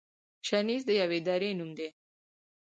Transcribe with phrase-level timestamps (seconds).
[0.47, 1.89] شنیز د یوې درې نوم دی.